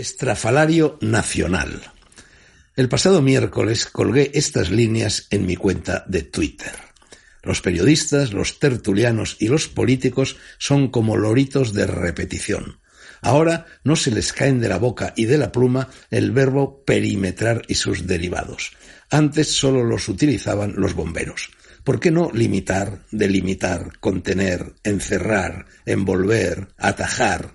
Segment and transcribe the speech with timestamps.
[0.00, 1.82] Estrafalario Nacional.
[2.74, 6.72] El pasado miércoles colgué estas líneas en mi cuenta de Twitter.
[7.42, 12.80] Los periodistas, los tertulianos y los políticos son como loritos de repetición.
[13.20, 17.60] Ahora no se les caen de la boca y de la pluma el verbo perimetrar
[17.68, 18.72] y sus derivados.
[19.10, 21.50] Antes solo los utilizaban los bomberos.
[21.84, 27.52] ¿Por qué no limitar, delimitar, contener, encerrar, envolver, atajar?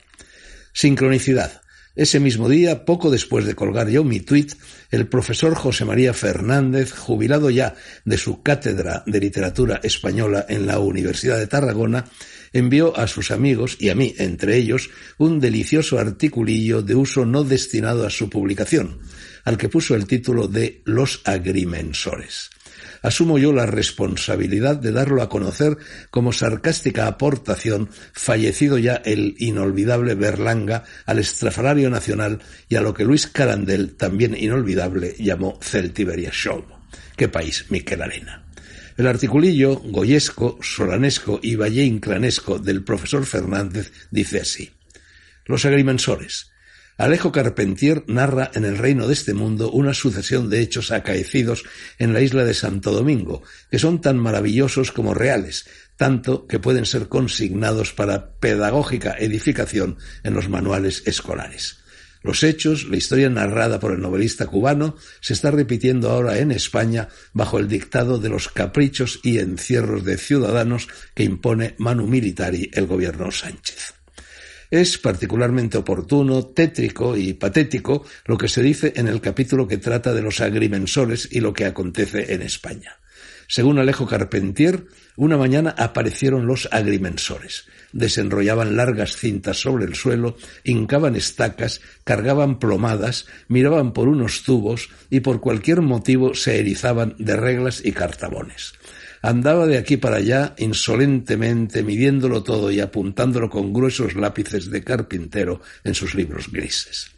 [0.73, 1.64] Sincronicidad.
[1.95, 4.51] Ese mismo día, poco después de colgar yo mi tuit,
[4.91, 10.79] el profesor José María Fernández, jubilado ya de su cátedra de literatura española en la
[10.79, 12.03] Universidad de Tarragona,
[12.51, 17.45] envió a sus amigos y a mí, entre ellos, un delicioso articulillo de uso no
[17.45, 18.99] destinado a su publicación,
[19.45, 22.49] al que puso el título de Los agrimensores
[23.01, 25.77] asumo yo la responsabilidad de darlo a conocer
[26.09, 33.05] como sarcástica aportación, fallecido ya el inolvidable Berlanga, al estrafalario nacional y a lo que
[33.05, 36.65] Luis Carandel, también inolvidable, llamó Celtiberia Show.
[37.15, 38.45] ¿Qué país, Miquel Arena?
[38.97, 44.71] El articulillo goyesco, solanesco y valle-inclanesco del profesor Fernández dice así.
[45.45, 46.51] Los agrimensores,
[46.97, 51.65] Alejo Carpentier narra en el reino de este mundo una sucesión de hechos acaecidos
[51.99, 55.65] en la isla de Santo Domingo, que son tan maravillosos como reales,
[55.97, 61.79] tanto que pueden ser consignados para pedagógica edificación en los manuales escolares.
[62.23, 67.09] Los hechos, la historia narrada por el novelista cubano, se está repitiendo ahora en España
[67.33, 72.87] bajo el dictado de los caprichos y encierros de ciudadanos que impone Manu Militari el
[72.87, 74.04] gobierno Sánchez.
[74.71, 80.13] Es particularmente oportuno, tétrico y patético lo que se dice en el capítulo que trata
[80.13, 82.97] de los agrimensores y lo que acontece en España.
[83.47, 87.65] Según Alejo Carpentier, una mañana aparecieron los agrimensores.
[87.93, 95.19] Desenrollaban largas cintas sobre el suelo, hincaban estacas, cargaban plomadas, miraban por unos tubos y
[95.19, 98.73] por cualquier motivo se erizaban de reglas y cartabones.
[99.25, 105.61] Andaba de aquí para allá insolentemente, midiéndolo todo y apuntándolo con gruesos lápices de carpintero
[105.83, 107.09] en sus libros grises.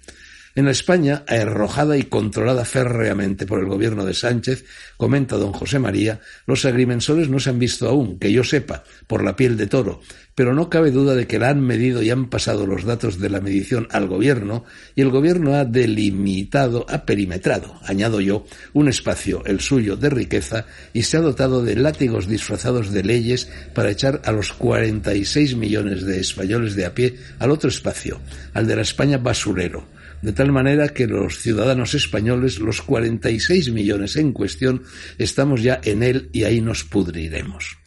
[0.58, 4.66] En España, arrojada y controlada férreamente por el gobierno de Sánchez,
[4.98, 9.24] comenta don José María, los agrimensores no se han visto aún, que yo sepa, por
[9.24, 10.02] la piel de toro,
[10.34, 13.30] pero no cabe duda de que la han medido y han pasado los datos de
[13.30, 18.44] la medición al gobierno y el gobierno ha delimitado, ha perimetrado, añado yo,
[18.74, 23.48] un espacio, el suyo, de riqueza y se ha dotado de látigos disfrazados de leyes
[23.76, 28.20] para echar a los 46 millones de españoles de a pie al otro espacio,
[28.56, 34.16] al de la España basurero de tal manera que los ciudadanos españoles, los 46 millones
[34.16, 34.84] en cuestión,
[35.18, 37.78] estamos ya en él y ahí nos pudriremos.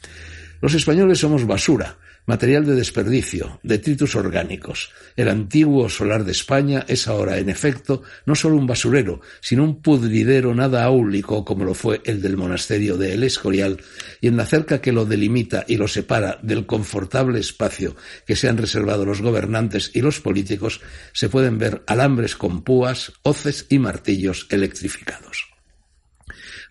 [0.60, 4.92] Los españoles somos basura, material de desperdicio, detritus orgánicos.
[5.16, 9.82] El antiguo solar de España es ahora, en efecto, no solo un basurero, sino un
[9.82, 13.80] pudridero nada áulico como lo fue el del monasterio de El Escorial,
[14.20, 18.48] y en la cerca que lo delimita y lo separa del confortable espacio que se
[18.48, 20.80] han reservado los gobernantes y los políticos,
[21.12, 25.49] se pueden ver alambres con púas, hoces y martillos electrificados.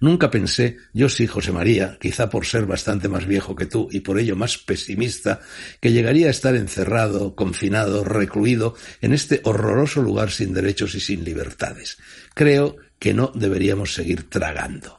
[0.02, 4.00] Nunca pensé, yo sí, José María, quizá por ser bastante más viejo que tú y
[4.00, 5.42] por ello más pesimista,
[5.82, 11.24] que llegaría a estar encerrado, confinado, recluido en este horroroso lugar sin derechos y sin
[11.24, 11.98] libertades.
[12.34, 14.99] Creo que no deberíamos seguir tragando.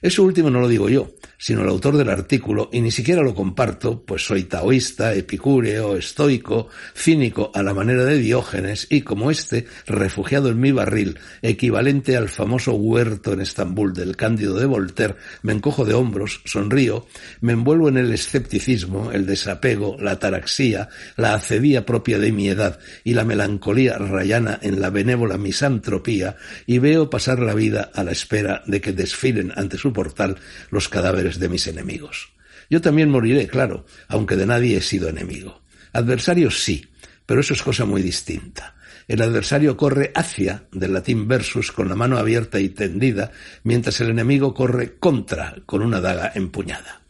[0.00, 3.34] Eso último no lo digo yo, sino el autor del artículo, y ni siquiera lo
[3.34, 9.66] comparto, pues soy taoísta, epicúreo, estoico, cínico a la manera de Diógenes, y como este,
[9.86, 15.52] refugiado en mi barril, equivalente al famoso huerto en Estambul del Cándido de Voltaire, me
[15.52, 17.06] encojo de hombros, sonrío,
[17.40, 22.78] me envuelvo en el escepticismo, el desapego, la taraxía, la acedía propia de mi edad
[23.02, 26.36] y la melancolía rayana en la benévola misantropía,
[26.66, 30.36] y veo pasar la vida a la espera de que desfilen ante su portal
[30.70, 32.32] los cadáveres de mis enemigos.
[32.70, 35.62] Yo también moriré, claro, aunque de nadie he sido enemigo.
[35.92, 36.86] Adversario sí,
[37.24, 38.74] pero eso es cosa muy distinta.
[39.06, 43.32] El adversario corre hacia, del latín versus, con la mano abierta y tendida,
[43.64, 47.00] mientras el enemigo corre contra, con una daga empuñada.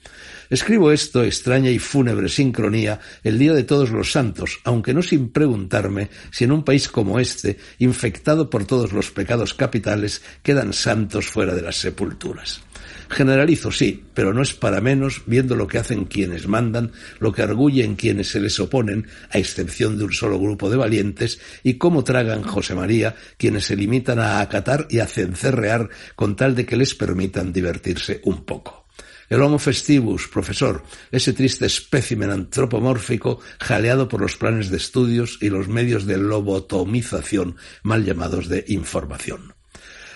[0.51, 5.31] Escribo esto, extraña y fúnebre sincronía, el día de todos los santos, aunque no sin
[5.31, 11.27] preguntarme si en un país como este, infectado por todos los pecados capitales, quedan santos
[11.27, 12.63] fuera de las sepulturas.
[13.09, 17.43] Generalizo, sí, pero no es para menos viendo lo que hacen quienes mandan, lo que
[17.43, 22.05] arguyen quienes se les oponen, a excepción de un solo grupo de valientes, y cómo
[22.05, 26.77] tragan José María quienes se limitan a acatar y a cencerrear con tal de que
[26.77, 28.87] les permitan divertirse un poco.
[29.29, 30.83] El Homo festivus, profesor,
[31.13, 37.57] ese triste espécimen antropomórfico jaleado por los planes de estudios y los medios de lobotomización
[37.83, 39.58] mal llamados de información.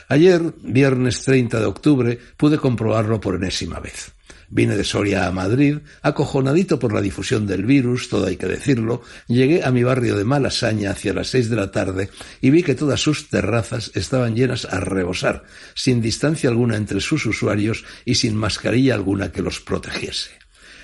[0.09, 4.13] Ayer, viernes 30 de octubre, pude comprobarlo por enésima vez.
[4.55, 9.01] Vine de Soria a Madrid, acojonadito por la difusión del virus, todo hay que decirlo,
[9.27, 12.11] llegué a mi barrio de Malasaña hacia las seis de la tarde
[12.43, 15.45] y vi que todas sus terrazas estaban llenas a rebosar,
[15.75, 20.33] sin distancia alguna entre sus usuarios y sin mascarilla alguna que los protegiese.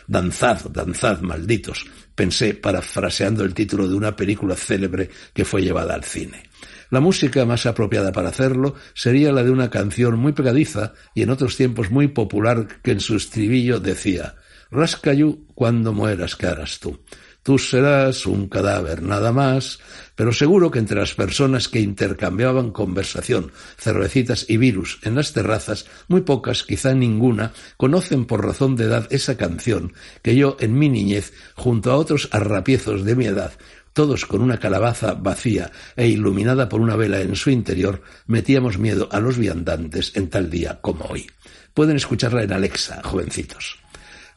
[0.06, 1.84] Danzad, danzad, malditos,
[2.14, 6.44] pensé parafraseando el título de una película célebre que fue llevada al cine.
[6.90, 11.30] La música más apropiada para hacerlo sería la de una canción muy pegadiza y en
[11.30, 14.36] otros tiempos muy popular que en su estribillo decía
[14.70, 17.00] Rascayú, cuando mueras, ¿qué harás tú?
[17.42, 19.78] Tú serás un cadáver nada más,
[20.14, 25.86] pero seguro que entre las personas que intercambiaban conversación, cervecitas y virus en las terrazas,
[26.08, 30.90] muy pocas, quizá ninguna, conocen por razón de edad esa canción que yo en mi
[30.90, 33.52] niñez, junto a otros arrapiezos de mi edad,
[33.98, 39.08] todos con una calabaza vacía e iluminada por una vela en su interior, metíamos miedo
[39.10, 41.28] a los viandantes en tal día como hoy.
[41.74, 43.80] Pueden escucharla en Alexa, jovencitos.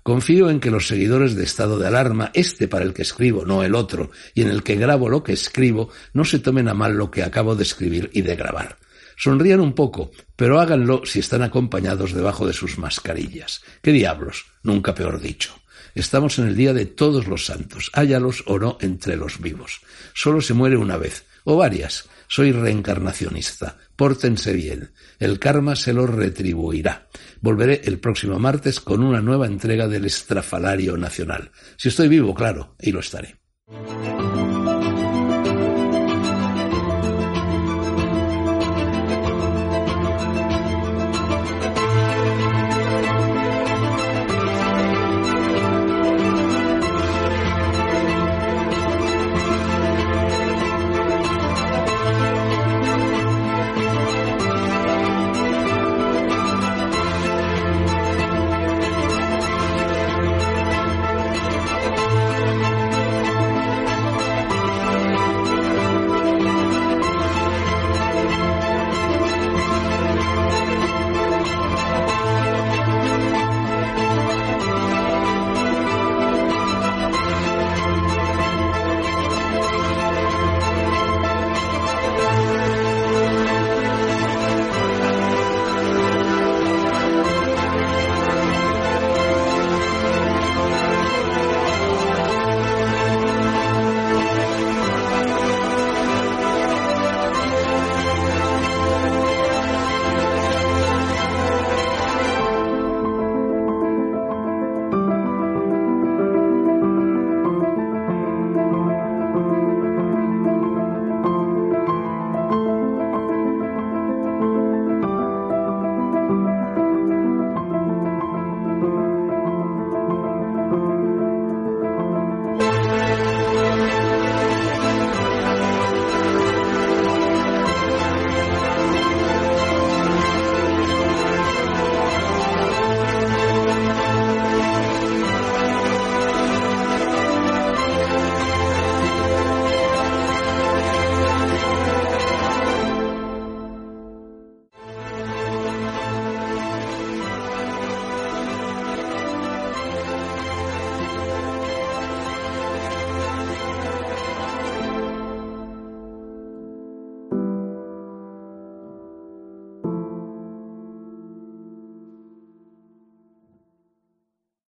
[0.02, 3.62] Confío en que los seguidores de estado de alarma, este para el que escribo, no
[3.62, 6.94] el otro, y en el que grabo lo que escribo, no se tomen a mal
[6.94, 8.80] lo que acabo de escribir y de grabar.
[9.16, 13.62] Sonrían un poco, pero háganlo si están acompañados debajo de sus mascarillas.
[13.84, 14.48] ¿Qué diablos?
[14.64, 15.61] Nunca peor dicho.
[15.96, 19.82] Estamos en el día de todos los santos, háyalos o no entre los vivos.
[20.14, 22.10] Solo se muere una vez, o varias.
[22.28, 23.78] Soy reencarnacionista.
[23.96, 24.92] Pórtense bien.
[25.20, 27.10] El karma se lo retribuirá.
[27.42, 31.52] Volveré el próximo martes con una nueva entrega del Estrafalario Nacional.
[31.78, 33.36] Si estoy vivo, claro, y lo estaré.